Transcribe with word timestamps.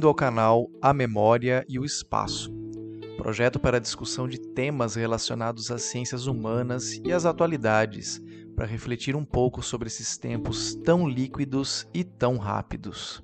Bem-vindo 0.00 0.08
ao 0.08 0.14
canal 0.14 0.70
A 0.80 0.94
Memória 0.94 1.62
e 1.68 1.78
o 1.78 1.84
Espaço, 1.84 2.50
projeto 3.18 3.60
para 3.60 3.78
discussão 3.78 4.26
de 4.26 4.40
temas 4.40 4.94
relacionados 4.94 5.70
às 5.70 5.82
ciências 5.82 6.26
humanas 6.26 6.98
e 7.04 7.12
às 7.12 7.26
atualidades, 7.26 8.18
para 8.56 8.64
refletir 8.64 9.14
um 9.14 9.26
pouco 9.26 9.62
sobre 9.62 9.88
esses 9.88 10.16
tempos 10.16 10.74
tão 10.74 11.06
líquidos 11.06 11.86
e 11.92 12.02
tão 12.02 12.38
rápidos. 12.38 13.22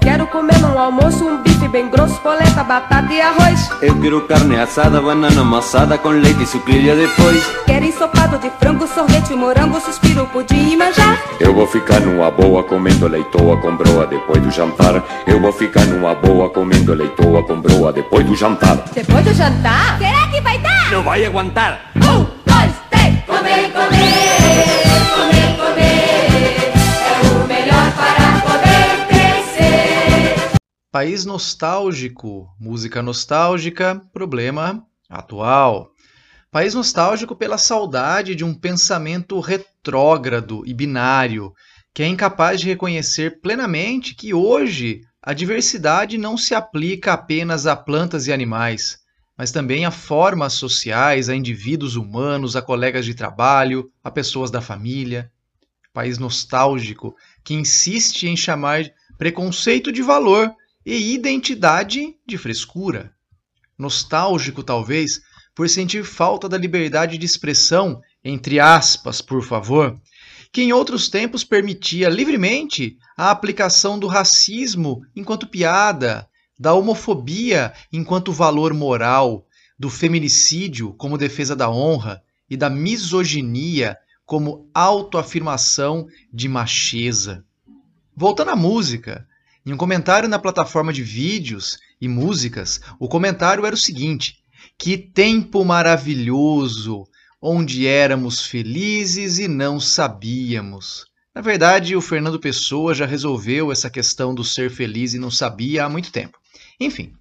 Quero 0.00 0.28
comer 0.28 0.65
no 0.76 0.82
almoço 0.82 1.24
um 1.24 1.42
bife 1.42 1.66
bem 1.68 1.88
grosso, 1.88 2.20
polenta, 2.20 2.62
batata 2.62 3.10
e 3.10 3.18
arroz. 3.18 3.70
Eu 3.80 3.98
quero 3.98 4.20
carne 4.26 4.60
assada, 4.60 5.00
banana 5.00 5.40
amassada 5.40 5.96
com 5.96 6.10
leite 6.10 6.42
e 6.42 6.46
sucrilha 6.46 6.94
depois. 6.94 7.42
Quero 7.64 7.86
ensopado 7.86 8.38
de 8.38 8.50
frango, 8.60 8.86
sorvete, 8.86 9.32
morango, 9.32 9.80
suspiro, 9.80 10.26
pudim 10.26 10.72
e 10.72 10.76
manjar. 10.76 11.18
Eu 11.40 11.54
vou 11.54 11.66
ficar 11.66 12.00
numa 12.00 12.30
boa 12.30 12.62
comendo 12.62 13.08
leitoa 13.08 13.56
com 13.56 13.74
broa 13.74 14.06
depois 14.06 14.42
do 14.42 14.50
jantar. 14.50 15.02
Eu 15.26 15.40
vou 15.40 15.50
ficar 15.50 15.86
numa 15.86 16.14
boa 16.14 16.50
comendo 16.50 16.92
leitoa 16.92 17.42
com 17.42 17.58
broa 17.58 17.90
depois 17.90 18.26
do 18.26 18.36
jantar. 18.36 18.76
Depois 18.92 19.24
do 19.24 19.32
jantar, 19.32 19.96
será 19.96 20.28
que 20.28 20.42
vai 20.42 20.58
dar? 20.58 20.90
Não 20.90 21.02
vai 21.02 21.24
aguentar. 21.24 21.80
Um, 21.96 22.26
dois, 22.44 22.72
três. 22.90 23.24
Comer, 23.24 23.72
comer, 23.72 23.72
comer, 23.72 24.85
País 30.96 31.26
nostálgico, 31.26 32.48
música 32.58 33.02
nostálgica, 33.02 34.00
problema 34.14 34.82
atual. 35.10 35.90
País 36.50 36.72
nostálgico 36.72 37.36
pela 37.36 37.58
saudade 37.58 38.34
de 38.34 38.42
um 38.42 38.54
pensamento 38.54 39.38
retrógrado 39.38 40.62
e 40.64 40.72
binário, 40.72 41.52
que 41.92 42.02
é 42.02 42.06
incapaz 42.06 42.60
de 42.62 42.68
reconhecer 42.68 43.42
plenamente 43.42 44.14
que 44.14 44.32
hoje 44.32 45.02
a 45.22 45.34
diversidade 45.34 46.16
não 46.16 46.34
se 46.34 46.54
aplica 46.54 47.12
apenas 47.12 47.66
a 47.66 47.76
plantas 47.76 48.26
e 48.26 48.32
animais, 48.32 48.98
mas 49.36 49.52
também 49.52 49.84
a 49.84 49.90
formas 49.90 50.54
sociais, 50.54 51.28
a 51.28 51.36
indivíduos 51.36 51.94
humanos, 51.94 52.56
a 52.56 52.62
colegas 52.62 53.04
de 53.04 53.12
trabalho, 53.12 53.92
a 54.02 54.10
pessoas 54.10 54.50
da 54.50 54.62
família. 54.62 55.30
País 55.92 56.16
nostálgico 56.16 57.14
que 57.44 57.52
insiste 57.52 58.26
em 58.26 58.34
chamar 58.34 58.82
preconceito 59.18 59.92
de 59.92 60.00
valor 60.00 60.56
e 60.86 61.12
identidade 61.12 62.14
de 62.24 62.38
frescura. 62.38 63.12
Nostálgico, 63.76 64.62
talvez, 64.62 65.20
por 65.52 65.68
sentir 65.68 66.04
falta 66.04 66.48
da 66.48 66.56
liberdade 66.56 67.18
de 67.18 67.26
expressão, 67.26 68.00
entre 68.24 68.60
aspas, 68.60 69.20
por 69.20 69.42
favor, 69.42 70.00
que 70.52 70.62
em 70.62 70.72
outros 70.72 71.08
tempos 71.08 71.42
permitia 71.42 72.08
livremente 72.08 72.96
a 73.16 73.32
aplicação 73.32 73.98
do 73.98 74.06
racismo 74.06 75.04
enquanto 75.14 75.48
piada, 75.48 76.28
da 76.56 76.72
homofobia 76.72 77.72
enquanto 77.92 78.32
valor 78.32 78.72
moral, 78.72 79.44
do 79.76 79.90
feminicídio 79.90 80.94
como 80.94 81.18
defesa 81.18 81.56
da 81.56 81.68
honra 81.68 82.22
e 82.48 82.56
da 82.56 82.70
misoginia 82.70 83.98
como 84.24 84.70
autoafirmação 84.72 86.06
de 86.32 86.48
macheza. 86.48 87.44
Voltando 88.16 88.52
à 88.52 88.56
música, 88.56 89.26
em 89.66 89.72
um 89.72 89.76
comentário 89.76 90.28
na 90.28 90.38
plataforma 90.38 90.92
de 90.92 91.02
vídeos 91.02 91.76
e 92.00 92.06
músicas, 92.06 92.80
o 93.00 93.08
comentário 93.08 93.66
era 93.66 93.74
o 93.74 93.78
seguinte: 93.78 94.36
Que 94.78 94.96
tempo 94.96 95.64
maravilhoso, 95.64 97.04
onde 97.42 97.84
éramos 97.84 98.42
felizes 98.42 99.38
e 99.38 99.48
não 99.48 99.80
sabíamos. 99.80 101.04
Na 101.34 101.42
verdade, 101.42 101.96
o 101.96 102.00
Fernando 102.00 102.38
Pessoa 102.38 102.94
já 102.94 103.04
resolveu 103.04 103.72
essa 103.72 103.90
questão 103.90 104.34
do 104.34 104.44
ser 104.44 104.70
feliz 104.70 105.12
e 105.12 105.18
não 105.18 105.30
sabia 105.30 105.84
há 105.84 105.88
muito 105.88 106.12
tempo. 106.12 106.38
Enfim, 106.80 107.12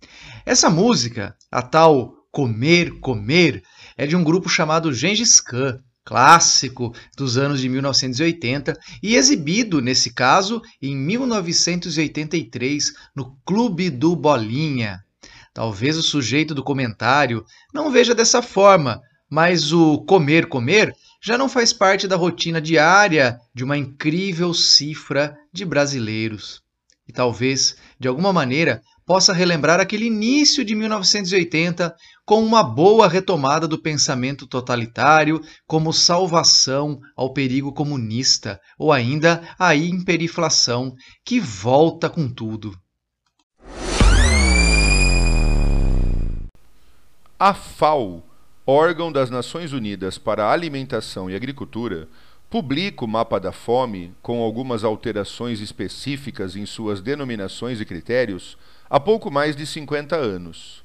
essa 0.45 0.69
música, 0.69 1.35
a 1.51 1.61
tal 1.61 2.13
Comer, 2.31 2.99
Comer, 2.99 3.63
é 3.97 4.05
de 4.05 4.15
um 4.15 4.23
grupo 4.23 4.47
chamado 4.47 4.93
Gengis 4.93 5.41
Khan, 5.41 5.79
clássico 6.05 6.93
dos 7.17 7.35
anos 7.35 7.59
de 7.59 7.67
1980 7.67 8.79
e 9.01 9.15
exibido, 9.15 9.81
nesse 9.81 10.13
caso, 10.13 10.61
em 10.79 10.95
1983 10.95 12.93
no 13.15 13.35
Clube 13.43 13.89
do 13.89 14.15
Bolinha. 14.15 15.03
Talvez 15.53 15.97
o 15.97 16.03
sujeito 16.03 16.53
do 16.53 16.63
comentário 16.63 17.43
não 17.73 17.91
veja 17.91 18.13
dessa 18.13 18.41
forma, 18.41 19.01
mas 19.29 19.73
o 19.73 19.97
comer 19.99 20.47
comer 20.47 20.95
já 21.21 21.37
não 21.37 21.49
faz 21.49 21.73
parte 21.73 22.07
da 22.07 22.15
rotina 22.15 22.61
diária 22.61 23.39
de 23.53 23.63
uma 23.63 23.77
incrível 23.77 24.53
cifra 24.53 25.35
de 25.51 25.65
brasileiros. 25.65 26.61
E 27.07 27.11
talvez, 27.11 27.75
de 27.99 28.07
alguma 28.07 28.31
maneira, 28.31 28.81
possa 29.05 29.31
relembrar 29.31 29.79
aquele 29.79 30.05
início 30.05 30.65
de 30.65 30.75
1980 30.75 31.95
com 32.25 32.43
uma 32.43 32.63
boa 32.63 33.07
retomada 33.07 33.67
do 33.67 33.77
pensamento 33.77 34.47
totalitário 34.47 35.39
como 35.67 35.93
salvação 35.93 36.99
ao 37.15 37.31
perigo 37.31 37.71
comunista 37.71 38.59
ou 38.79 38.91
ainda 38.91 39.47
a 39.59 39.75
himperinflação 39.75 40.95
que 41.23 41.39
volta 41.39 42.09
com 42.09 42.27
tudo. 42.27 42.75
A 47.37 47.53
FAO, 47.53 48.23
órgão 48.65 49.11
das 49.11 49.29
Nações 49.29 49.73
Unidas 49.73 50.17
para 50.17 50.45
a 50.45 50.51
Alimentação 50.51 51.29
e 51.29 51.35
Agricultura, 51.35 52.07
publica 52.49 53.03
o 53.03 53.07
mapa 53.07 53.39
da 53.39 53.51
fome, 53.51 54.13
com 54.21 54.41
algumas 54.41 54.83
alterações 54.85 55.59
específicas 55.59 56.55
em 56.55 56.65
suas 56.65 57.01
denominações 57.01 57.81
e 57.81 57.85
critérios, 57.85 58.57
há 58.95 58.99
pouco 59.01 59.29
mais 59.29 59.57
de 59.57 59.65
50 59.65 60.15
anos. 60.15 60.81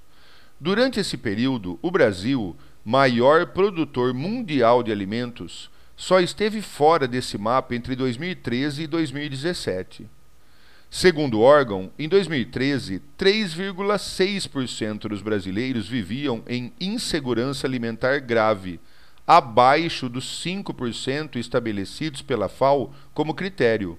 Durante 0.59 0.99
esse 0.99 1.17
período, 1.17 1.79
o 1.81 1.93
Brasil, 1.93 2.57
maior 2.85 3.47
produtor 3.47 4.13
mundial 4.13 4.83
de 4.83 4.91
alimentos, 4.91 5.71
só 5.97 6.19
esteve 6.19 6.61
fora 6.61 7.07
desse 7.07 7.39
mapa 7.39 7.73
entre 7.73 7.95
2013 7.95 8.83
e 8.83 8.87
2017. 8.89 10.09
Segundo 10.91 11.39
o 11.39 11.43
órgão, 11.43 11.93
em 11.97 12.09
2013, 12.09 13.01
3,6% 13.17 15.03
dos 15.03 15.23
brasileiros 15.23 15.87
viviam 15.87 16.43
em 16.49 16.73
insegurança 16.81 17.65
alimentar 17.65 18.19
grave, 18.19 18.81
abaixo 19.25 20.09
dos 20.09 20.25
5% 20.45 21.37
estabelecidos 21.37 22.23
pela 22.23 22.49
FAO 22.49 22.93
como 23.15 23.35
critério. 23.35 23.97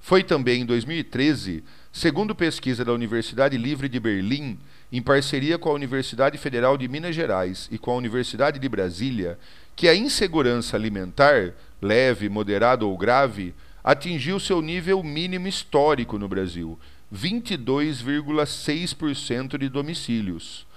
Foi 0.00 0.24
também 0.24 0.62
em 0.62 0.64
2013 0.64 1.62
Segundo 1.98 2.32
pesquisa 2.32 2.84
da 2.84 2.92
Universidade 2.92 3.58
Livre 3.58 3.88
de 3.88 3.98
Berlim, 3.98 4.56
em 4.92 5.02
parceria 5.02 5.58
com 5.58 5.68
a 5.68 5.72
Universidade 5.72 6.38
Federal 6.38 6.78
de 6.78 6.86
Minas 6.86 7.12
Gerais 7.12 7.68
e 7.72 7.78
com 7.78 7.90
a 7.90 7.96
Universidade 7.96 8.60
de 8.60 8.68
Brasília, 8.68 9.36
que 9.74 9.88
a 9.88 9.96
insegurança 9.96 10.76
alimentar, 10.76 11.54
leve, 11.82 12.28
moderada 12.28 12.86
ou 12.86 12.96
grave, 12.96 13.52
atingiu 13.82 14.38
seu 14.38 14.62
nível 14.62 15.02
mínimo 15.02 15.48
histórico 15.48 16.20
no 16.20 16.28
Brasil, 16.28 16.78
22,6% 17.12 19.58
de 19.58 19.68
domicílios. 19.68 20.68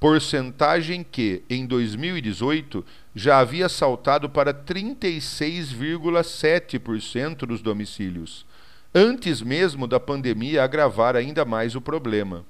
Porcentagem 0.00 1.04
que, 1.04 1.42
em 1.50 1.66
2018, 1.66 2.82
já 3.14 3.38
havia 3.38 3.68
saltado 3.68 4.30
para 4.30 4.54
36,7% 4.54 7.40
dos 7.40 7.60
domicílios 7.60 8.48
antes 8.94 9.40
mesmo 9.42 9.86
da 9.86 10.00
pandemia 10.00 10.64
agravar 10.64 11.16
ainda 11.16 11.44
mais 11.44 11.74
o 11.74 11.80
problema. 11.80 12.44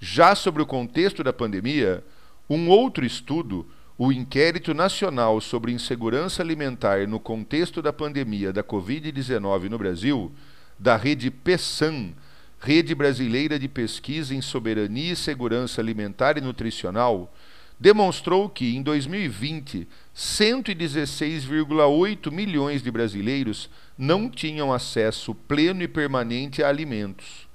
Já 0.00 0.34
sobre 0.34 0.62
o 0.62 0.66
contexto 0.66 1.22
da 1.22 1.32
pandemia, 1.32 2.02
um 2.48 2.68
outro 2.68 3.04
estudo, 3.04 3.66
o 3.96 4.10
Inquérito 4.10 4.74
Nacional 4.74 5.40
sobre 5.40 5.72
Insegurança 5.72 6.42
Alimentar 6.42 7.06
no 7.06 7.20
Contexto 7.20 7.80
da 7.80 7.92
Pandemia 7.92 8.52
da 8.52 8.64
Covid-19 8.64 9.68
no 9.68 9.78
Brasil, 9.78 10.32
da 10.78 10.96
rede 10.96 11.30
PESAN, 11.30 12.12
Rede 12.58 12.94
Brasileira 12.94 13.58
de 13.58 13.68
Pesquisa 13.68 14.34
em 14.34 14.40
Soberania 14.40 15.12
e 15.12 15.16
Segurança 15.16 15.80
Alimentar 15.80 16.38
e 16.38 16.40
Nutricional, 16.40 17.32
demonstrou 17.82 18.48
que, 18.48 18.74
em 18.76 18.80
2020, 18.80 19.86
116,8 20.16 22.30
milhões 22.30 22.80
de 22.80 22.92
brasileiros 22.92 23.68
não 23.98 24.30
tinham 24.30 24.72
acesso 24.72 25.34
pleno 25.34 25.82
e 25.82 25.88
permanente 25.88 26.62
a 26.62 26.68
alimentos. 26.68 27.48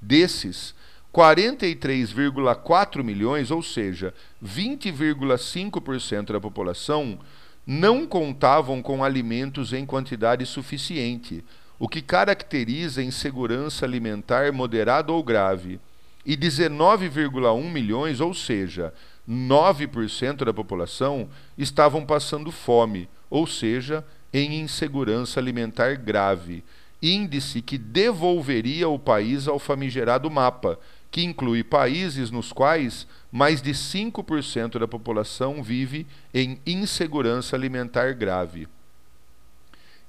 Desses, 0.00 0.74
43,4 1.12 3.04
milhões, 3.04 3.50
ou 3.50 3.62
seja, 3.62 4.14
20,5% 4.42 6.32
da 6.32 6.40
população, 6.40 7.18
não 7.66 8.06
contavam 8.06 8.80
com 8.80 9.04
alimentos 9.04 9.74
em 9.74 9.84
quantidade 9.84 10.46
suficiente, 10.46 11.44
o 11.78 11.86
que 11.86 12.00
caracteriza 12.00 13.02
insegurança 13.02 13.84
alimentar 13.84 14.50
moderada 14.54 15.12
ou 15.12 15.22
grave, 15.22 15.78
e 16.24 16.34
19,1 16.34 17.70
milhões, 17.70 18.20
ou 18.20 18.32
seja, 18.32 18.94
9% 19.30 20.44
da 20.44 20.52
população 20.52 21.28
estavam 21.56 22.04
passando 22.04 22.50
fome, 22.50 23.08
ou 23.30 23.46
seja, 23.46 24.04
em 24.32 24.60
insegurança 24.60 25.38
alimentar 25.38 25.96
grave, 25.96 26.64
índice 27.00 27.62
que 27.62 27.78
devolveria 27.78 28.88
o 28.88 28.98
país 28.98 29.46
ao 29.46 29.60
famigerado 29.60 30.28
mapa, 30.28 30.78
que 31.10 31.22
inclui 31.22 31.62
países 31.62 32.30
nos 32.30 32.52
quais 32.52 33.06
mais 33.30 33.62
de 33.62 33.70
5% 33.70 34.78
da 34.78 34.88
população 34.88 35.62
vive 35.62 36.06
em 36.34 36.60
insegurança 36.66 37.54
alimentar 37.54 38.14
grave. 38.14 38.68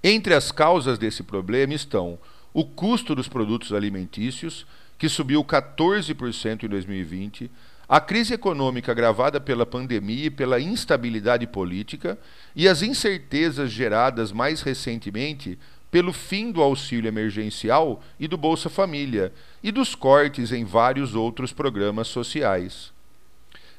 Entre 0.03 0.33
as 0.33 0.51
causas 0.51 0.97
desse 0.97 1.21
problema 1.21 1.73
estão 1.73 2.17
o 2.53 2.65
custo 2.65 3.15
dos 3.15 3.27
produtos 3.27 3.71
alimentícios, 3.71 4.65
que 4.97 5.07
subiu 5.07 5.43
14% 5.43 6.63
em 6.63 6.67
2020, 6.67 7.49
a 7.91 7.99
crise 7.99 8.33
econômica 8.33 8.93
agravada 8.93 9.37
pela 9.37 9.65
pandemia 9.65 10.27
e 10.27 10.29
pela 10.29 10.61
instabilidade 10.61 11.45
política 11.45 12.17
e 12.55 12.65
as 12.65 12.81
incertezas 12.81 13.69
geradas 13.69 14.31
mais 14.31 14.61
recentemente 14.61 15.59
pelo 15.91 16.13
fim 16.13 16.53
do 16.53 16.61
auxílio 16.61 17.09
emergencial 17.09 18.01
e 18.17 18.29
do 18.29 18.37
Bolsa 18.37 18.69
Família 18.69 19.33
e 19.61 19.73
dos 19.73 19.93
cortes 19.93 20.53
em 20.53 20.63
vários 20.63 21.15
outros 21.15 21.51
programas 21.51 22.07
sociais. 22.07 22.93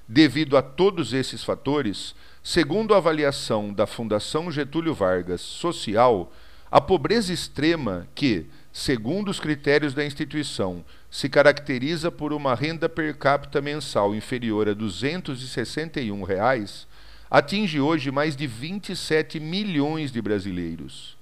Devido 0.06 0.58
a 0.58 0.62
todos 0.62 1.14
esses 1.14 1.42
fatores, 1.42 2.14
segundo 2.42 2.92
a 2.92 2.98
avaliação 2.98 3.72
da 3.72 3.86
Fundação 3.86 4.52
Getúlio 4.52 4.92
Vargas 4.92 5.40
Social, 5.40 6.30
a 6.70 6.82
pobreza 6.82 7.32
extrema 7.32 8.06
que, 8.14 8.44
segundo 8.72 9.30
os 9.30 9.38
critérios 9.38 9.92
da 9.92 10.04
instituição, 10.04 10.84
se 11.10 11.28
caracteriza 11.28 12.10
por 12.10 12.32
uma 12.32 12.54
renda 12.54 12.88
per 12.88 13.16
capita 13.16 13.60
mensal 13.60 14.14
inferior 14.14 14.68
a 14.68 14.72
261 14.72 16.22
reais, 16.22 16.86
atinge 17.30 17.80
hoje 17.80 18.10
mais 18.10 18.34
de 18.34 18.46
27 18.46 19.38
milhões 19.38 20.10
de 20.10 20.22
brasileiros. 20.22 21.16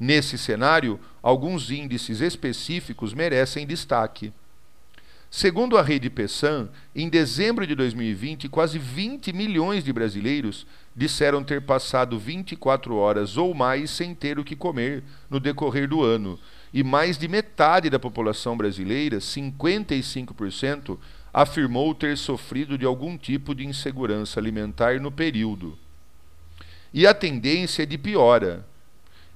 Nesse 0.00 0.38
cenário, 0.38 0.98
alguns 1.22 1.70
índices 1.70 2.20
específicos 2.20 3.12
merecem 3.12 3.66
destaque. 3.66 4.32
Segundo 5.30 5.76
a 5.76 5.82
rede 5.82 6.08
Pessan, 6.08 6.70
em 6.94 7.08
dezembro 7.08 7.66
de 7.66 7.74
2020, 7.74 8.48
quase 8.48 8.78
20 8.78 9.32
milhões 9.32 9.84
de 9.84 9.92
brasileiros 9.92 10.66
disseram 10.96 11.44
ter 11.44 11.60
passado 11.60 12.18
24 12.18 12.94
horas 12.96 13.36
ou 13.36 13.52
mais 13.52 13.90
sem 13.90 14.14
ter 14.14 14.38
o 14.38 14.44
que 14.44 14.56
comer 14.56 15.02
no 15.28 15.38
decorrer 15.38 15.86
do 15.86 16.02
ano, 16.02 16.38
e 16.72 16.82
mais 16.82 17.16
de 17.16 17.28
metade 17.28 17.88
da 17.88 17.98
população 17.98 18.56
brasileira, 18.56 19.18
55%, 19.18 20.98
afirmou 21.32 21.94
ter 21.94 22.16
sofrido 22.16 22.76
de 22.76 22.84
algum 22.84 23.16
tipo 23.16 23.54
de 23.54 23.66
insegurança 23.66 24.40
alimentar 24.40 25.00
no 25.00 25.10
período. 25.10 25.78
E 26.92 27.06
a 27.06 27.14
tendência 27.14 27.82
é 27.82 27.86
de 27.86 27.98
piora. 27.98 28.66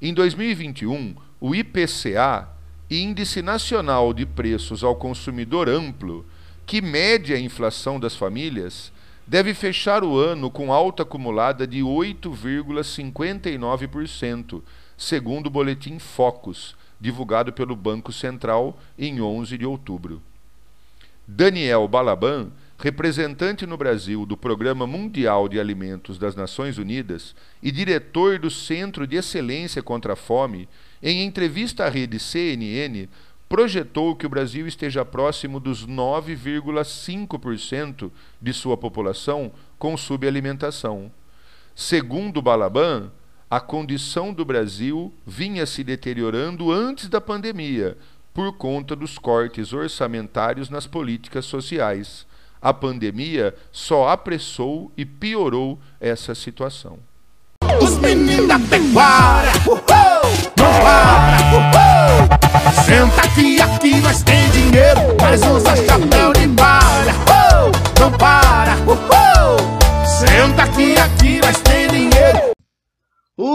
Em 0.01 0.13
2021, 0.13 1.15
o 1.41 1.55
IPCA, 1.55 2.49
Índice 2.91 3.43
Nacional 3.43 4.13
de 4.13 4.27
Preços 4.27 4.83
ao 4.83 4.97
Consumidor 4.97 5.69
Amplo, 5.69 6.27
que 6.67 6.81
mede 6.81 7.35
a 7.35 7.39
inflação 7.39 8.01
das 8.01 8.17
famílias, 8.17 8.93
deve 9.27 9.55
fechar 9.55 10.05
o 10.05 10.17
ano 10.17 10.51
com 10.51 10.73
alta 10.73 11.03
acumulada 11.03 11.67
de 11.67 11.81
8,59%, 11.81 14.63
segundo 14.97 15.47
o 15.47 15.51
boletim 15.51 15.99
Focus, 15.99 16.77
divulgado 17.03 17.53
pelo 17.53 17.75
Banco 17.75 18.13
Central 18.13 18.79
em 18.97 19.21
11 19.21 19.59
de 19.59 19.67
outubro. 19.67 20.23
Daniel 21.27 21.89
Balaban 21.89 22.53
representante 22.79 23.67
no 23.67 23.77
Brasil 23.77 24.25
do 24.25 24.37
Programa 24.37 24.87
Mundial 24.87 25.49
de 25.49 25.59
Alimentos 25.61 26.17
das 26.19 26.37
Nações 26.37 26.79
Unidas 26.79 27.35
e 27.63 27.71
diretor 27.71 28.39
do 28.39 28.51
Centro 28.51 29.07
de 29.07 29.17
Excelência 29.17 29.83
contra 29.83 30.15
a 30.15 30.17
Fome, 30.17 30.67
em 31.01 31.23
entrevista 31.23 31.85
à 31.85 31.89
rede 31.89 32.19
CNN, 32.19 33.09
projetou 33.49 34.17
que 34.17 34.27
o 34.27 34.29
Brasil 34.29 34.67
esteja 34.67 35.05
próximo 35.05 35.61
dos 35.61 35.87
9,5% 35.87 38.11
de 38.41 38.53
sua 38.53 38.77
população 38.77 39.53
com 39.79 39.97
subalimentação. 39.97 41.13
Segundo 41.75 42.43
Balaban, 42.43 43.11
a 43.53 43.61
condição 43.61 44.33
do 44.33 44.47
Brasil 44.47 45.13
vinha 45.27 45.67
se 45.67 45.85
deteriorando 45.85 46.73
antes 46.73 47.09
da 47.09 47.21
pandemia, 47.21 47.99
por 48.33 48.57
conta 48.57 48.97
dos 48.97 49.19
cortes 49.19 49.75
orçamentários 49.75 50.71
nas 50.71 50.87
políticas 50.87 51.45
sociais 51.45 52.27
a 52.63 52.73
pandemia 52.73 53.55
só 53.73 54.09
apressou 54.09 54.93
e 54.97 55.05
piorou 55.05 55.81
essa 56.01 56.33
situação. 56.33 56.97
Os 57.81 57.99
meninos 57.99 58.47
da 58.47 58.59
pecuária, 58.59 59.51
uhul, 59.67 59.83
não 60.57 60.73
para, 60.81 61.39
uhul. 61.57 62.85
Senta 62.85 63.23
aqui, 63.23 63.61
aqui 63.61 64.01
nós 64.01 64.23
tem 64.23 64.49
dinheiro, 64.51 65.01
mas 65.21 65.43
usa 65.43 65.75
chapéu 65.75 66.33
de 66.33 66.47
palha, 66.49 67.13
uhul, 67.27 67.73
não 67.99 68.13
para, 68.17 68.77
uhul. 68.87 70.07
Senta 70.07 70.63
aqui, 70.63 70.95
aqui 70.97 71.41
nós 71.41 71.61
tem. 71.61 71.72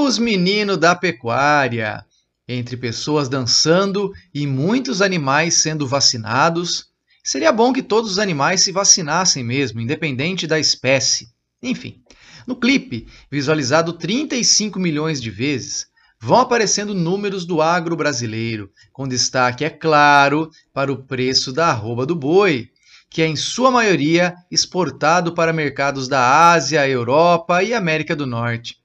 Os 0.08 0.18
meninos 0.18 0.78
da 0.78 0.96
pecuária, 0.96 2.06
entre 2.48 2.78
pessoas 2.78 3.28
dançando 3.28 4.12
e 4.34 4.48
muitos 4.48 5.02
animais 5.02 5.56
sendo 5.56 5.86
vacinados, 5.86 6.88
Seria 7.28 7.52
bom 7.52 7.74
que 7.74 7.84
todos 7.84 8.12
os 8.12 8.20
animais 8.20 8.62
se 8.62 8.72
vacinassem 8.72 9.44
mesmo, 9.44 9.82
independente 9.82 10.48
da 10.48 10.58
espécie. 10.58 11.28
Enfim, 11.62 12.02
no 12.48 12.56
clipe, 12.56 13.06
visualizado 13.30 13.92
35 13.92 14.80
milhões 14.80 15.22
de 15.22 15.30
vezes, 15.30 15.88
vão 16.22 16.40
aparecendo 16.40 16.94
números 16.94 17.46
do 17.46 17.62
agro 17.62 17.98
brasileiro, 17.98 18.72
com 18.94 19.06
destaque, 19.06 19.66
é 19.66 19.70
claro, 19.70 20.50
para 20.74 20.90
o 20.90 21.04
preço 21.04 21.52
da 21.52 21.68
arroba 21.68 22.06
do 22.06 22.16
boi, 22.16 22.70
que 23.10 23.22
é 23.22 23.28
em 23.28 23.36
sua 23.36 23.70
maioria 23.70 24.34
exportado 24.50 25.34
para 25.34 25.52
mercados 25.52 26.08
da 26.08 26.50
Ásia, 26.54 26.88
Europa 26.88 27.62
e 27.62 27.74
América 27.74 28.16
do 28.16 28.26
Norte. 28.26 28.78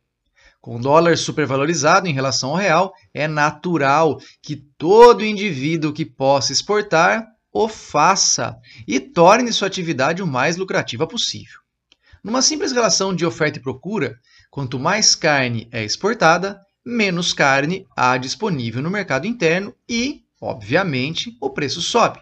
Com 0.62 0.80
dólar 0.80 1.18
supervalorizado 1.18 2.06
em 2.06 2.12
relação 2.12 2.50
ao 2.50 2.56
real, 2.56 2.94
é 3.12 3.26
natural 3.26 4.20
que 4.40 4.54
todo 4.78 5.24
indivíduo 5.24 5.92
que 5.92 6.06
possa 6.06 6.52
exportar 6.52 7.26
o 7.52 7.66
faça 7.66 8.56
e 8.86 9.00
torne 9.00 9.52
sua 9.52 9.66
atividade 9.66 10.22
o 10.22 10.26
mais 10.26 10.56
lucrativa 10.56 11.04
possível. 11.04 11.58
Numa 12.22 12.40
simples 12.40 12.70
relação 12.70 13.12
de 13.12 13.26
oferta 13.26 13.58
e 13.58 13.62
procura, 13.62 14.16
quanto 14.52 14.78
mais 14.78 15.16
carne 15.16 15.68
é 15.72 15.84
exportada, 15.84 16.60
menos 16.86 17.32
carne 17.32 17.84
há 17.96 18.16
disponível 18.16 18.80
no 18.80 18.88
mercado 18.88 19.26
interno 19.26 19.74
e, 19.88 20.22
obviamente, 20.40 21.36
o 21.40 21.50
preço 21.50 21.82
sobe. 21.82 22.20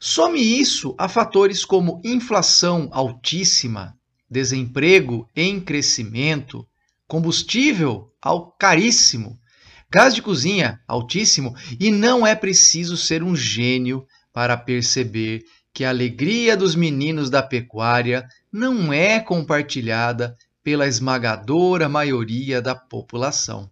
Some 0.00 0.40
isso 0.40 0.92
a 0.98 1.08
fatores 1.08 1.64
como 1.64 2.00
inflação 2.04 2.88
altíssima, 2.90 3.96
desemprego 4.28 5.28
em 5.36 5.60
crescimento, 5.60 6.66
combustível 7.08 8.12
ao 8.20 8.52
caríssimo, 8.52 9.38
gás 9.90 10.14
de 10.14 10.20
cozinha 10.20 10.80
altíssimo 10.86 11.56
e 11.80 11.90
não 11.90 12.26
é 12.26 12.34
preciso 12.34 12.96
ser 12.96 13.22
um 13.22 13.34
gênio 13.34 14.06
para 14.32 14.56
perceber 14.56 15.42
que 15.72 15.84
a 15.84 15.88
alegria 15.88 16.56
dos 16.56 16.74
meninos 16.74 17.30
da 17.30 17.42
pecuária 17.42 18.28
não 18.52 18.92
é 18.92 19.18
compartilhada 19.18 20.36
pela 20.62 20.86
esmagadora 20.86 21.88
maioria 21.88 22.60
da 22.60 22.74
população. 22.74 23.70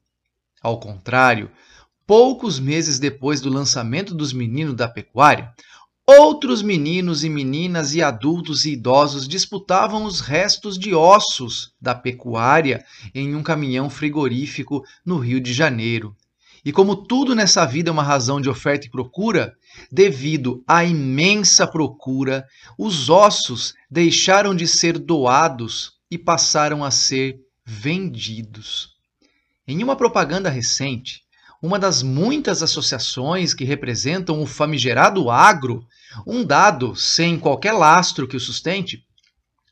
Ao 0.63 0.81
contrário, 0.81 1.51
poucos 2.07 2.59
meses 2.59 2.99
depois 2.99 3.41
do 3.41 3.51
lançamento 3.51 4.15
dos 4.15 4.33
meninos 4.33 4.75
da 4.75 4.89
pecuária, 4.89 5.53
outros 6.09 6.63
meninos 6.63 7.25
e 7.25 7.29
meninas 7.29 7.93
e 7.95 8.01
adultos 8.01 8.65
e 8.65 8.73
idosos 8.73 9.27
disputavam 9.27 10.05
os 10.05 10.21
restos 10.21 10.79
de 10.79 10.95
ossos 10.95 11.73
da 11.81 11.95
pecuária 11.95 12.85
em 13.13 13.35
um 13.35 13.43
caminhão 13.43 13.91
frigorífico 13.91 14.85
no 15.05 15.19
Rio 15.19 15.41
de 15.41 15.53
Janeiro. 15.53 16.15
E 16.65 16.73
como 16.73 16.97
tudo 16.97 17.35
nessa 17.35 17.65
vida 17.65 17.91
é 17.91 17.93
uma 17.93 18.03
razão 18.03 18.41
de 18.41 18.49
oferta 18.49 18.87
e 18.87 18.91
procura, 18.91 19.55
devido 19.91 20.63
à 20.67 20.85
imensa 20.85 21.67
procura, 21.67 22.47
os 22.79 23.11
ossos 23.11 23.75
deixaram 23.91 24.55
de 24.55 24.67
ser 24.67 24.99
doados 24.99 25.93
e 26.11 26.17
passaram 26.17 26.85
a 26.85 26.91
ser 26.91 27.41
vendidos. 27.65 28.97
Em 29.67 29.83
uma 29.83 29.97
propaganda 29.97 30.49
recente, 30.49 31.26
uma 31.63 31.79
das 31.79 32.03
muitas 32.03 32.63
associações 32.63 33.55
que 33.55 33.65
representam 33.65 34.43
o 34.43 34.47
famigerado 34.47 35.31
agro, 35.31 35.85
um 36.27 36.45
dado 36.45 36.95
sem 36.95 37.39
qualquer 37.39 37.73
lastro 37.73 38.29
que 38.29 38.37
o 38.37 38.41
sustente, 38.41 39.03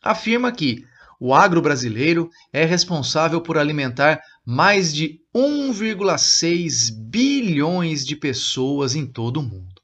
afirma 0.02 0.52
que 0.52 0.84
o 1.20 1.32
agro 1.32 1.62
brasileiro 1.62 2.28
é 2.52 2.64
responsável 2.64 3.40
por 3.40 3.56
alimentar 3.56 4.20
mais 4.44 4.92
de 4.92 5.20
1,6 5.34 6.92
bilhões 6.92 8.04
de 8.04 8.16
pessoas 8.16 8.94
em 8.94 9.06
todo 9.06 9.38
o 9.38 9.42
mundo. 9.42 9.80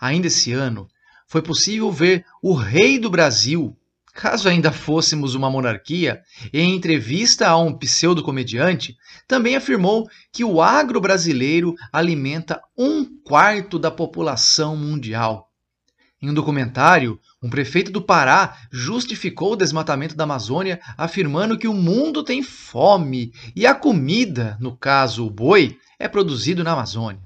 Ainda 0.00 0.28
esse 0.28 0.52
ano, 0.52 0.88
foi 1.26 1.42
possível 1.42 1.90
ver 1.90 2.24
o 2.42 2.54
rei 2.54 2.98
do 2.98 3.10
Brasil, 3.10 3.76
caso 4.14 4.48
ainda 4.48 4.70
fôssemos 4.70 5.34
uma 5.34 5.50
monarquia, 5.50 6.22
em 6.52 6.74
entrevista 6.74 7.48
a 7.48 7.58
um 7.58 7.76
pseudo-comediante, 7.76 8.96
também 9.26 9.56
afirmou 9.56 10.08
que 10.32 10.44
o 10.44 10.62
agro 10.62 11.00
brasileiro 11.00 11.74
alimenta 11.92 12.62
um 12.78 13.04
quarto 13.04 13.76
da 13.76 13.90
população 13.90 14.76
mundial. 14.76 15.50
Em 16.22 16.30
um 16.30 16.34
documentário, 16.34 17.20
um 17.42 17.50
prefeito 17.50 17.90
do 17.90 18.00
Pará 18.00 18.56
justificou 18.70 19.52
o 19.52 19.56
desmatamento 19.56 20.14
da 20.14 20.24
Amazônia 20.24 20.80
afirmando 20.96 21.58
que 21.58 21.68
o 21.68 21.74
mundo 21.74 22.22
tem 22.22 22.42
fome 22.42 23.32
e 23.54 23.66
a 23.66 23.74
comida, 23.74 24.56
no 24.60 24.76
caso 24.76 25.26
o 25.26 25.30
boi, 25.30 25.76
é 25.98 26.08
produzido 26.08 26.62
na 26.64 26.72
Amazônia. 26.72 27.20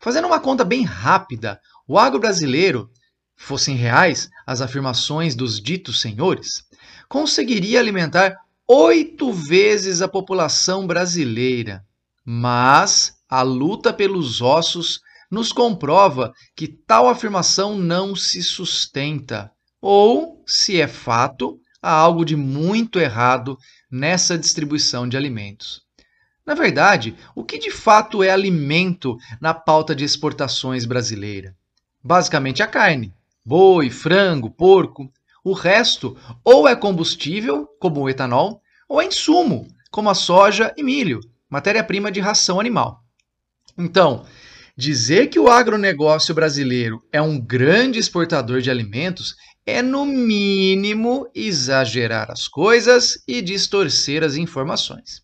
Fazendo 0.00 0.26
uma 0.26 0.40
conta 0.40 0.64
bem 0.64 0.82
rápida, 0.82 1.60
o 1.86 1.98
agro 1.98 2.18
brasileiro 2.18 2.90
fossem 3.36 3.76
reais 3.76 4.30
as 4.46 4.60
afirmações 4.60 5.34
dos 5.34 5.60
ditos 5.60 6.00
senhores, 6.00 6.64
conseguiria 7.08 7.78
alimentar 7.78 8.36
oito 8.66 9.32
vezes 9.32 10.02
a 10.02 10.08
população 10.08 10.86
brasileira. 10.86 11.84
Mas 12.24 13.14
a 13.28 13.42
luta 13.42 13.92
pelos 13.92 14.40
ossos 14.40 15.00
nos 15.30 15.52
comprova 15.52 16.32
que 16.54 16.66
tal 16.66 17.08
afirmação 17.08 17.76
não 17.76 18.16
se 18.16 18.42
sustenta, 18.42 19.52
ou, 19.80 20.42
se 20.46 20.80
é 20.80 20.88
fato, 20.88 21.60
há 21.80 21.90
algo 21.90 22.24
de 22.24 22.34
muito 22.34 22.98
errado 22.98 23.56
nessa 23.90 24.38
distribuição 24.38 25.08
de 25.08 25.16
alimentos. 25.16 25.82
Na 26.44 26.54
verdade, 26.54 27.16
o 27.34 27.44
que 27.44 27.58
de 27.58 27.70
fato 27.70 28.22
é 28.22 28.30
alimento 28.30 29.16
na 29.40 29.52
pauta 29.52 29.94
de 29.94 30.04
exportações 30.04 30.84
brasileira? 30.84 31.56
Basicamente 32.02 32.62
a 32.62 32.68
carne 32.68 33.15
boi, 33.46 33.88
frango, 33.90 34.50
porco. 34.50 35.08
O 35.44 35.52
resto 35.52 36.16
ou 36.44 36.66
é 36.66 36.74
combustível, 36.74 37.68
como 37.78 38.00
o 38.00 38.10
etanol, 38.10 38.60
ou 38.88 39.00
é 39.00 39.04
insumo, 39.04 39.68
como 39.88 40.10
a 40.10 40.14
soja 40.14 40.74
e 40.76 40.82
milho, 40.82 41.20
matéria-prima 41.48 42.10
de 42.10 42.18
ração 42.18 42.58
animal. 42.58 43.00
Então, 43.78 44.26
dizer 44.76 45.28
que 45.28 45.38
o 45.38 45.48
agronegócio 45.48 46.34
brasileiro 46.34 47.00
é 47.12 47.22
um 47.22 47.38
grande 47.38 48.00
exportador 48.00 48.60
de 48.60 48.70
alimentos 48.70 49.36
é, 49.64 49.80
no 49.80 50.04
mínimo, 50.04 51.30
exagerar 51.32 52.32
as 52.32 52.48
coisas 52.48 53.22
e 53.28 53.40
distorcer 53.40 54.24
as 54.24 54.34
informações. 54.34 55.22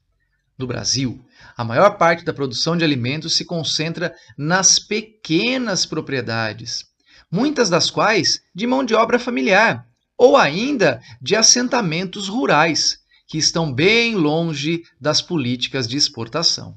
No 0.56 0.66
Brasil, 0.66 1.20
a 1.56 1.64
maior 1.64 1.98
parte 1.98 2.24
da 2.24 2.32
produção 2.32 2.76
de 2.76 2.84
alimentos 2.84 3.34
se 3.34 3.44
concentra 3.44 4.14
nas 4.38 4.78
pequenas 4.78 5.84
propriedades 5.84 6.91
muitas 7.32 7.70
das 7.70 7.90
quais 7.90 8.42
de 8.54 8.66
mão 8.66 8.84
de 8.84 8.94
obra 8.94 9.18
familiar, 9.18 9.88
ou 10.18 10.36
ainda 10.36 11.02
de 11.20 11.34
assentamentos 11.34 12.28
rurais, 12.28 13.00
que 13.26 13.38
estão 13.38 13.72
bem 13.72 14.14
longe 14.14 14.82
das 15.00 15.22
políticas 15.22 15.88
de 15.88 15.96
exportação. 15.96 16.76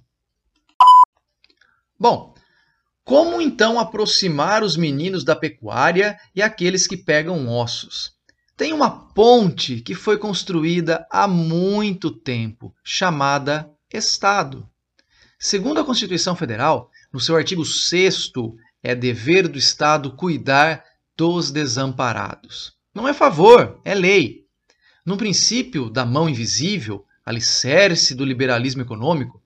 Bom, 1.99 2.33
como 3.03 3.41
então 3.41 3.77
aproximar 3.77 4.63
os 4.63 4.77
meninos 4.77 5.23
da 5.23 5.35
pecuária 5.35 6.17
e 6.33 6.41
aqueles 6.41 6.87
que 6.87 6.95
pegam 6.95 7.49
ossos? 7.49 8.13
Tem 8.57 8.71
uma 8.71 8.89
ponte 8.89 9.81
que 9.81 9.93
foi 9.93 10.17
construída 10.17 11.05
há 11.11 11.27
muito 11.27 12.09
tempo, 12.09 12.73
chamada 12.83 13.69
Estado. 13.93 14.67
Segundo 15.37 15.79
a 15.79 15.83
Constituição 15.83 16.35
Federal, 16.35 16.89
no 17.11 17.19
seu 17.19 17.35
artigo 17.35 17.65
6 17.65 18.29
é 18.85 18.93
dever 18.93 19.47
do 19.47 19.57
Estado 19.57 20.11
cuidar 20.11 20.83
dos 21.17 21.49
desamparados. 21.49 22.73
Não 22.93 23.07
é 23.07 23.13
favor, 23.13 23.81
é 23.83 23.95
lei. 23.95 24.45
No 25.03 25.17
princípio 25.17 25.89
da 25.89 26.05
mão 26.05 26.29
invisível, 26.29 27.03
alicerce 27.25 28.13
do 28.13 28.23
liberalismo 28.23 28.83
econômico, 28.83 29.41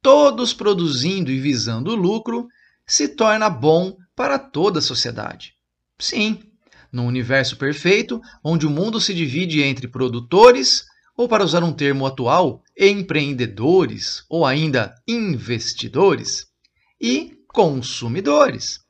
todos 0.00 0.54
produzindo 0.54 1.30
e 1.30 1.38
visando 1.38 1.94
lucro, 1.94 2.48
se 2.86 3.08
torna 3.08 3.50
bom 3.50 3.94
para 4.16 4.38
toda 4.38 4.78
a 4.78 4.82
sociedade. 4.82 5.52
Sim, 5.98 6.40
num 6.90 7.06
universo 7.06 7.58
perfeito, 7.58 8.22
onde 8.42 8.66
o 8.66 8.70
mundo 8.70 8.98
se 8.98 9.12
divide 9.12 9.62
entre 9.62 9.86
produtores, 9.86 10.86
ou 11.14 11.28
para 11.28 11.44
usar 11.44 11.62
um 11.62 11.72
termo 11.72 12.06
atual, 12.06 12.62
empreendedores, 12.78 14.24
ou 14.30 14.46
ainda 14.46 14.94
investidores, 15.06 16.46
e 16.98 17.37
consumidores. 17.48 18.80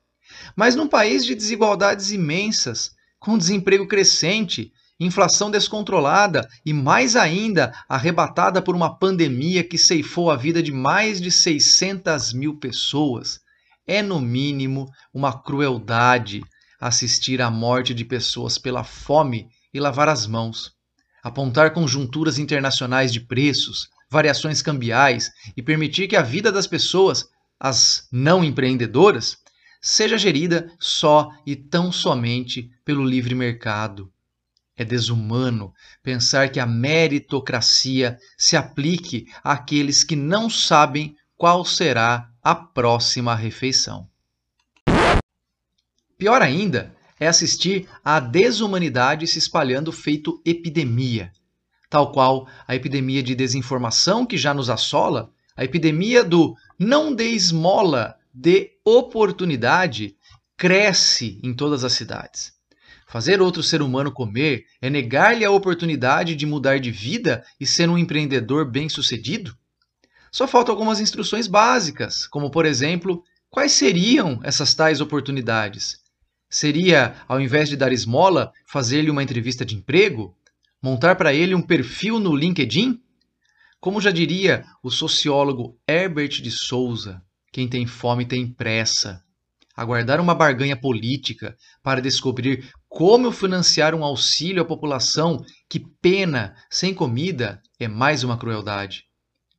Mas 0.55 0.75
num 0.75 0.87
país 0.87 1.25
de 1.25 1.35
desigualdades 1.35 2.11
imensas, 2.11 2.91
com 3.19 3.37
desemprego 3.37 3.87
crescente, 3.87 4.71
inflação 4.99 5.49
descontrolada 5.49 6.47
e, 6.65 6.73
mais 6.73 7.15
ainda, 7.15 7.73
arrebatada 7.87 8.61
por 8.61 8.75
uma 8.75 8.97
pandemia 8.97 9.63
que 9.63 9.77
ceifou 9.77 10.29
a 10.29 10.35
vida 10.35 10.61
de 10.61 10.71
mais 10.71 11.21
de 11.21 11.31
600 11.31 12.33
mil 12.33 12.57
pessoas, 12.57 13.39
é, 13.87 14.01
no 14.01 14.19
mínimo, 14.19 14.87
uma 15.13 15.41
crueldade 15.41 16.43
assistir 16.79 17.41
à 17.41 17.49
morte 17.49 17.93
de 17.93 18.05
pessoas 18.05 18.57
pela 18.57 18.83
fome 18.83 19.49
e 19.73 19.79
lavar 19.79 20.07
as 20.07 20.25
mãos. 20.25 20.71
Apontar 21.23 21.73
conjunturas 21.73 22.37
internacionais 22.37 23.11
de 23.11 23.19
preços, 23.19 23.89
variações 24.09 24.61
cambiais 24.61 25.29
e 25.57 25.61
permitir 25.61 26.07
que 26.07 26.15
a 26.15 26.21
vida 26.21 26.51
das 26.51 26.67
pessoas 26.67 27.27
as 27.59 28.07
não 28.11 28.43
empreendedoras, 28.43 29.37
seja 29.81 30.17
gerida 30.17 30.71
só 30.79 31.29
e 31.45 31.55
tão 31.55 31.91
somente 31.91 32.69
pelo 32.85 33.03
livre 33.03 33.35
mercado. 33.35 34.11
É 34.77 34.85
desumano 34.85 35.73
pensar 36.01 36.49
que 36.49 36.59
a 36.59 36.65
meritocracia 36.65 38.17
se 38.37 38.55
aplique 38.55 39.27
àqueles 39.43 40.03
que 40.03 40.15
não 40.15 40.49
sabem 40.49 41.17
qual 41.35 41.65
será 41.65 42.29
a 42.41 42.55
próxima 42.55 43.35
refeição. 43.35 44.07
Pior 46.17 46.41
ainda 46.41 46.95
é 47.19 47.27
assistir 47.27 47.87
à 48.03 48.19
desumanidade 48.19 49.27
se 49.27 49.37
espalhando 49.37 49.91
feito 49.91 50.41
epidemia, 50.45 51.31
tal 51.89 52.11
qual 52.11 52.47
a 52.65 52.75
epidemia 52.75 53.21
de 53.21 53.35
desinformação 53.35 54.25
que 54.25 54.37
já 54.37 54.53
nos 54.53 54.69
assola, 54.69 55.31
a 55.55 55.63
epidemia 55.65 56.23
do 56.23 56.55
não 56.79 57.13
dê 57.13 57.31
esmola, 57.31 58.15
de 58.33 58.71
oportunidade, 58.85 60.15
cresce 60.55 61.39
em 61.43 61.53
todas 61.53 61.83
as 61.83 61.91
cidades. 61.91 62.53
Fazer 63.05 63.41
outro 63.41 63.61
ser 63.61 63.81
humano 63.81 64.11
comer 64.11 64.65
é 64.81 64.89
negar-lhe 64.89 65.43
a 65.43 65.51
oportunidade 65.51 66.35
de 66.35 66.45
mudar 66.45 66.79
de 66.79 66.91
vida 66.91 67.43
e 67.59 67.65
ser 67.65 67.89
um 67.89 67.97
empreendedor 67.97 68.69
bem-sucedido? 68.69 69.57
Só 70.31 70.47
faltam 70.47 70.73
algumas 70.73 70.99
instruções 70.99 71.47
básicas, 71.47 72.27
como 72.27 72.51
por 72.51 72.65
exemplo, 72.65 73.23
quais 73.49 73.71
seriam 73.71 74.39
essas 74.43 74.73
tais 74.73 75.01
oportunidades? 75.01 75.99
Seria, 76.49 77.15
ao 77.27 77.41
invés 77.41 77.67
de 77.67 77.75
dar 77.75 77.91
esmola, 77.91 78.53
fazer-lhe 78.65 79.11
uma 79.11 79.23
entrevista 79.23 79.65
de 79.65 79.75
emprego? 79.75 80.35
Montar 80.81 81.15
para 81.15 81.33
ele 81.33 81.55
um 81.55 81.61
perfil 81.61 82.19
no 82.19 82.35
LinkedIn? 82.35 83.01
Como 83.79 84.01
já 84.01 84.11
diria 84.11 84.65
o 84.83 84.91
sociólogo 84.91 85.79
Herbert 85.87 86.41
de 86.41 86.51
Souza, 86.51 87.21
quem 87.49 87.65
tem 87.65 87.87
fome 87.87 88.25
tem 88.25 88.45
pressa. 88.45 89.23
Aguardar 89.73 90.19
uma 90.19 90.35
barganha 90.35 90.75
política 90.75 91.55
para 91.81 92.01
descobrir 92.01 92.69
como 92.89 93.31
financiar 93.31 93.95
um 93.95 94.03
auxílio 94.03 94.61
à 94.61 94.65
população 94.65 95.41
que 95.69 95.79
pena 95.79 96.53
sem 96.69 96.93
comida 96.93 97.61
é 97.79 97.87
mais 97.87 98.21
uma 98.21 98.37
crueldade. 98.37 99.05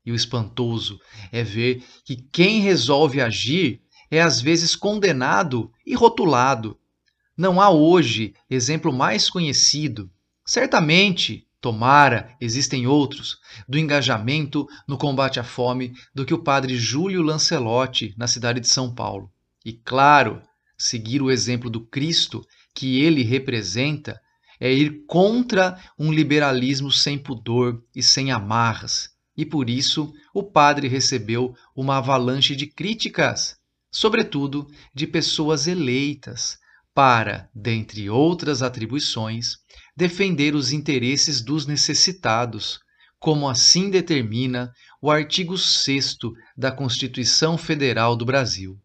E 0.04 0.12
o 0.12 0.14
espantoso 0.14 1.00
é 1.32 1.42
ver 1.42 1.82
que 2.04 2.16
quem 2.16 2.60
resolve 2.60 3.22
agir 3.22 3.80
é 4.10 4.20
às 4.20 4.38
vezes 4.38 4.76
condenado 4.76 5.72
e 5.86 5.94
rotulado. 5.94 6.78
Não 7.34 7.58
há 7.58 7.70
hoje 7.70 8.34
exemplo 8.50 8.92
mais 8.92 9.30
conhecido, 9.30 10.10
certamente 10.44 11.48
Tomara, 11.60 12.34
existem 12.40 12.86
outros, 12.86 13.38
do 13.68 13.78
engajamento 13.78 14.66
no 14.88 14.96
combate 14.96 15.38
à 15.38 15.44
fome 15.44 15.92
do 16.14 16.24
que 16.24 16.32
o 16.32 16.42
padre 16.42 16.76
Júlio 16.76 17.22
Lancelotti 17.22 18.14
na 18.16 18.26
cidade 18.26 18.60
de 18.60 18.68
São 18.68 18.94
Paulo. 18.94 19.30
E 19.64 19.74
claro, 19.74 20.40
seguir 20.78 21.20
o 21.20 21.30
exemplo 21.30 21.68
do 21.68 21.84
Cristo 21.84 22.42
que 22.74 23.02
ele 23.02 23.22
representa 23.22 24.18
é 24.58 24.72
ir 24.72 25.04
contra 25.06 25.78
um 25.98 26.12
liberalismo 26.12 26.90
sem 26.90 27.18
pudor 27.18 27.82
e 27.94 28.02
sem 28.02 28.30
amarras. 28.30 29.10
E 29.36 29.44
por 29.44 29.68
isso 29.68 30.12
o 30.34 30.42
padre 30.42 30.88
recebeu 30.88 31.54
uma 31.74 31.98
avalanche 31.98 32.54
de 32.54 32.66
críticas, 32.66 33.56
sobretudo 33.90 34.66
de 34.94 35.06
pessoas 35.06 35.66
eleitas, 35.66 36.58
para, 36.94 37.48
dentre 37.54 38.10
outras 38.10 38.62
atribuições, 38.62 39.58
defender 39.96 40.54
os 40.54 40.72
interesses 40.72 41.40
dos 41.40 41.66
necessitados, 41.66 42.80
como 43.18 43.48
assim 43.48 43.90
determina 43.90 44.72
o 45.00 45.10
artigo 45.10 45.56
6 45.56 46.18
da 46.56 46.72
Constituição 46.72 47.56
Federal 47.56 48.16
do 48.16 48.24
Brasil. 48.24 48.78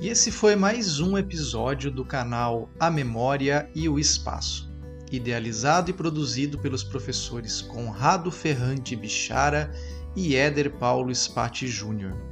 E 0.00 0.08
esse 0.08 0.32
foi 0.32 0.56
mais 0.56 0.98
um 0.98 1.16
episódio 1.16 1.88
do 1.88 2.04
canal 2.04 2.68
A 2.80 2.90
Memória 2.90 3.70
e 3.72 3.88
o 3.88 4.00
Espaço, 4.00 4.68
idealizado 5.12 5.90
e 5.90 5.94
produzido 5.94 6.58
pelos 6.58 6.82
professores 6.82 7.62
Conrado 7.62 8.30
Ferrante 8.30 8.96
Bichara 8.96 9.72
e 10.16 10.34
Éder 10.34 10.72
Paulo 10.72 11.14
Spati 11.14 11.68
Júnior. 11.68 12.31